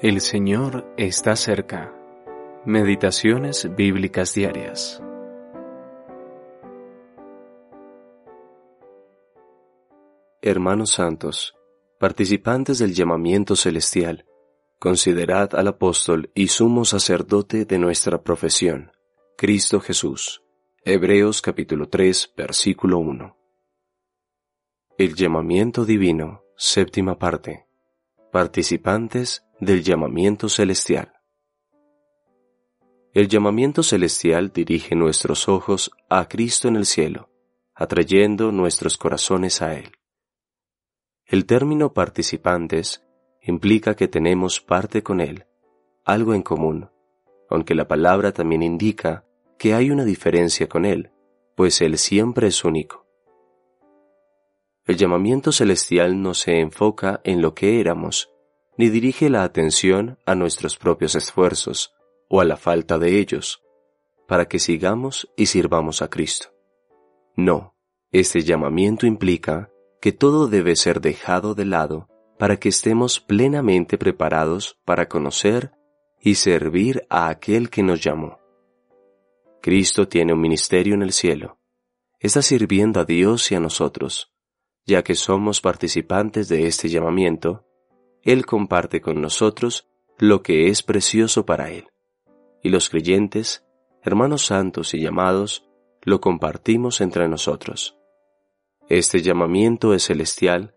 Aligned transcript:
El 0.00 0.20
Señor 0.20 0.94
está 0.96 1.34
cerca. 1.34 1.92
Meditaciones 2.64 3.68
bíblicas 3.74 4.32
diarias. 4.32 5.02
Hermanos 10.40 10.92
santos, 10.92 11.56
participantes 11.98 12.78
del 12.78 12.94
llamamiento 12.94 13.56
celestial, 13.56 14.24
considerad 14.78 15.56
al 15.56 15.66
apóstol 15.66 16.30
y 16.32 16.46
sumo 16.46 16.84
sacerdote 16.84 17.64
de 17.64 17.80
nuestra 17.80 18.22
profesión, 18.22 18.92
Cristo 19.36 19.80
Jesús. 19.80 20.44
Hebreos 20.84 21.42
capítulo 21.42 21.88
3, 21.88 22.34
versículo 22.36 23.00
1. 23.00 23.36
El 24.96 25.16
llamamiento 25.16 25.84
divino, 25.84 26.44
séptima 26.56 27.18
parte. 27.18 27.67
Participantes 28.30 29.46
del 29.58 29.82
llamamiento 29.82 30.50
celestial. 30.50 31.14
El 33.14 33.26
llamamiento 33.26 33.82
celestial 33.82 34.52
dirige 34.52 34.94
nuestros 34.94 35.48
ojos 35.48 35.90
a 36.10 36.28
Cristo 36.28 36.68
en 36.68 36.76
el 36.76 36.84
cielo, 36.84 37.30
atrayendo 37.74 38.52
nuestros 38.52 38.98
corazones 38.98 39.62
a 39.62 39.74
Él. 39.78 39.92
El 41.24 41.46
término 41.46 41.94
participantes 41.94 43.02
implica 43.40 43.96
que 43.96 44.08
tenemos 44.08 44.60
parte 44.60 45.02
con 45.02 45.22
Él, 45.22 45.46
algo 46.04 46.34
en 46.34 46.42
común, 46.42 46.90
aunque 47.48 47.74
la 47.74 47.88
palabra 47.88 48.32
también 48.32 48.62
indica 48.62 49.24
que 49.58 49.72
hay 49.72 49.90
una 49.90 50.04
diferencia 50.04 50.68
con 50.68 50.84
Él, 50.84 51.12
pues 51.56 51.80
Él 51.80 51.96
siempre 51.96 52.48
es 52.48 52.62
único. 52.62 53.07
El 54.88 54.96
llamamiento 54.96 55.52
celestial 55.52 56.22
no 56.22 56.32
se 56.32 56.60
enfoca 56.60 57.20
en 57.22 57.42
lo 57.42 57.54
que 57.54 57.78
éramos, 57.78 58.30
ni 58.78 58.88
dirige 58.88 59.28
la 59.28 59.42
atención 59.42 60.18
a 60.24 60.34
nuestros 60.34 60.78
propios 60.78 61.14
esfuerzos 61.14 61.92
o 62.30 62.40
a 62.40 62.46
la 62.46 62.56
falta 62.56 62.98
de 62.98 63.18
ellos, 63.18 63.62
para 64.26 64.46
que 64.46 64.58
sigamos 64.58 65.30
y 65.36 65.44
sirvamos 65.44 66.00
a 66.00 66.08
Cristo. 66.08 66.48
No, 67.36 67.74
este 68.12 68.40
llamamiento 68.40 69.06
implica 69.06 69.70
que 70.00 70.12
todo 70.12 70.48
debe 70.48 70.74
ser 70.74 71.02
dejado 71.02 71.54
de 71.54 71.66
lado 71.66 72.08
para 72.38 72.56
que 72.56 72.70
estemos 72.70 73.20
plenamente 73.20 73.98
preparados 73.98 74.78
para 74.86 75.06
conocer 75.06 75.72
y 76.18 76.36
servir 76.36 77.04
a 77.10 77.28
aquel 77.28 77.68
que 77.68 77.82
nos 77.82 78.00
llamó. 78.00 78.38
Cristo 79.60 80.08
tiene 80.08 80.32
un 80.32 80.40
ministerio 80.40 80.94
en 80.94 81.02
el 81.02 81.12
cielo. 81.12 81.58
Está 82.20 82.40
sirviendo 82.40 83.00
a 83.00 83.04
Dios 83.04 83.52
y 83.52 83.54
a 83.54 83.60
nosotros, 83.60 84.32
ya 84.88 85.04
que 85.04 85.14
somos 85.14 85.60
participantes 85.60 86.48
de 86.48 86.66
este 86.66 86.88
llamamiento 86.88 87.68
él 88.22 88.46
comparte 88.46 89.00
con 89.00 89.20
nosotros 89.20 89.88
lo 90.18 90.42
que 90.42 90.68
es 90.68 90.82
precioso 90.82 91.46
para 91.46 91.70
Él. 91.70 91.86
Y 92.62 92.70
los 92.70 92.88
creyentes, 92.88 93.64
hermanos 94.02 94.46
santos 94.46 94.94
y 94.94 95.00
llamados, 95.00 95.64
lo 96.02 96.20
compartimos 96.20 97.00
entre 97.00 97.28
nosotros. 97.28 97.96
Este 98.88 99.22
llamamiento 99.22 99.94
es 99.94 100.04
celestial 100.04 100.74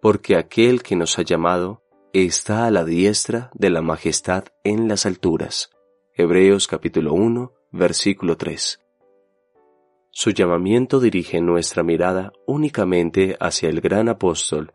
porque 0.00 0.36
aquel 0.36 0.82
que 0.82 0.96
nos 0.96 1.18
ha 1.18 1.22
llamado 1.22 1.82
está 2.12 2.66
a 2.66 2.70
la 2.70 2.84
diestra 2.84 3.50
de 3.54 3.70
la 3.70 3.82
majestad 3.82 4.44
en 4.64 4.88
las 4.88 5.06
alturas. 5.06 5.70
Hebreos 6.14 6.66
capítulo 6.66 7.14
1, 7.14 7.52
versículo 7.70 8.36
3. 8.36 8.81
Su 10.14 10.30
llamamiento 10.30 11.00
dirige 11.00 11.40
nuestra 11.40 11.82
mirada 11.82 12.32
únicamente 12.46 13.34
hacia 13.40 13.70
el 13.70 13.80
gran 13.80 14.10
apóstol. 14.10 14.74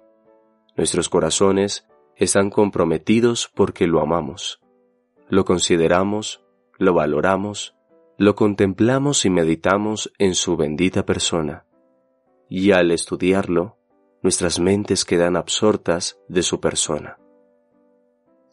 Nuestros 0.76 1.10
corazones 1.10 1.88
están 2.16 2.50
comprometidos 2.50 3.48
porque 3.54 3.86
lo 3.86 4.02
amamos, 4.02 4.60
lo 5.30 5.46
consideramos, 5.46 6.44
lo 6.80 6.96
valoramos, 6.96 7.76
lo 8.18 8.34
contemplamos 8.34 9.26
y 9.26 9.30
meditamos 9.30 10.12
en 10.18 10.34
su 10.34 10.58
bendita 10.58 11.06
persona. 11.06 11.68
Y 12.50 12.72
al 12.72 12.90
estudiarlo, 12.90 13.78
nuestras 14.24 14.60
mentes 14.60 15.06
quedan 15.06 15.36
absortas 15.36 16.20
de 16.28 16.42
su 16.42 16.60
persona. 16.60 17.20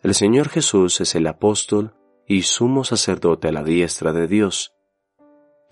El 0.02 0.12
Señor 0.12 0.50
Jesús 0.50 1.00
es 1.00 1.14
el 1.14 1.26
apóstol 1.28 1.94
y 2.26 2.42
sumo 2.42 2.84
sacerdote 2.84 3.48
a 3.48 3.52
la 3.52 3.62
diestra 3.62 4.12
de 4.12 4.28
Dios, 4.28 4.74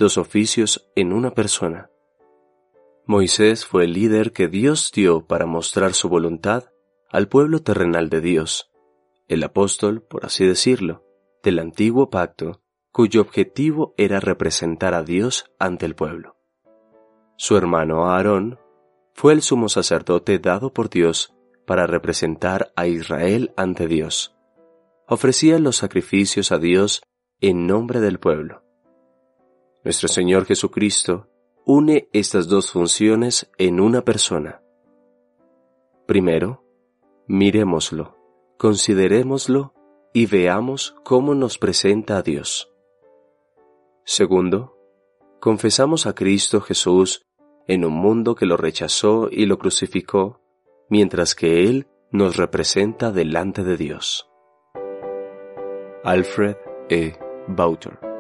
dos 0.03 0.19
oficios 0.19 0.91
en 0.97 1.13
una 1.13 1.31
persona. 1.31 1.89
Moisés 3.07 3.65
fue 3.65 3.85
el 3.85 3.93
líder 3.93 4.33
que 4.33 4.49
Dios 4.49 4.91
dio 4.93 5.27
para 5.29 5.47
mostrar 5.47 5.95
su 5.95 6.09
voluntad 6.09 6.65
al 7.09 7.29
pueblo 7.29 7.63
terrenal 7.63 8.11
de 8.11 8.21
Dios, 8.21 8.73
el 9.29 9.45
apóstol, 9.45 10.03
por 10.03 10.27
así 10.27 10.45
decirlo, 10.45 11.05
del 11.45 11.61
antiguo 11.61 12.11
pacto, 12.11 12.61
cuyo 12.91 13.21
objetivo 13.21 13.95
era 13.97 14.19
representar 14.19 14.93
a 14.95 15.05
Dios 15.05 15.53
ante 15.61 15.87
el 15.87 15.95
pueblo. 15.95 16.37
Su 17.37 17.57
hermano 17.57 18.11
Aarón 18.11 18.59
fue 19.15 19.35
el 19.35 19.43
sumo 19.43 19.69
sacerdote 19.69 20.41
dado 20.41 20.73
por 20.73 20.91
Dios 20.91 21.33
para 21.65 21.87
representar 21.87 22.73
a 22.75 22.89
Israel 22.89 23.53
ante 23.57 23.87
Dios. 23.87 24.35
Ofrecía 25.07 25.61
los 25.61 25.77
sacrificios 25.77 26.51
a 26.51 26.59
Dios 26.59 27.03
en 27.41 27.69
nombre 27.69 28.01
del 28.01 28.19
pueblo. 28.19 28.65
Nuestro 29.85 30.07
Señor 30.07 30.45
Jesucristo 30.45 31.29
une 31.65 32.09
estas 32.13 32.47
dos 32.47 32.71
funciones 32.71 33.51
en 33.59 33.81
una 33.81 34.05
persona. 34.05 34.63
Primero, 36.07 36.65
Miremoslo, 37.27 38.17
considerémoslo 38.59 39.75
y 40.13 40.27
veamos 40.27 40.95
cómo 41.03 41.35
nos 41.35 41.59
presenta 41.59 42.19
a 42.19 42.23
Dios. 42.23 42.73
Segundo, 44.05 44.77
confesamos 45.41 46.07
a 46.07 46.15
Cristo 46.15 46.61
Jesús 46.61 47.27
en 47.67 47.85
un 47.85 47.95
mundo 47.95 48.37
que 48.37 48.47
lo 48.47 48.57
rechazó 48.57 49.29
y 49.31 49.47
lo 49.47 49.59
crucificó, 49.59 50.41
mientras 50.91 51.35
que 51.35 51.65
Él 51.65 51.89
nos 52.13 52.37
representa 52.37 53.11
delante 53.11 53.65
de 53.65 53.77
Dios. 53.77 54.29
Alfred 56.05 56.57
E. 56.89 57.17
Bauter 57.49 58.12